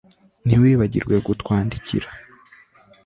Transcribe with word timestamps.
Ntiwibagirwe 0.45 1.15
kutwandikira 1.25 2.07